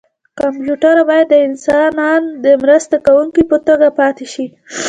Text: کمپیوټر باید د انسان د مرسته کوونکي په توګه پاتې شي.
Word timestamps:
کمپیوټر 0.39 0.95
باید 1.09 1.27
د 1.31 1.35
انسان 1.47 2.21
د 2.45 2.45
مرسته 2.63 2.95
کوونکي 3.05 3.43
په 3.49 3.57
توګه 3.67 3.87
پاتې 3.99 4.25
شي. 4.33 4.45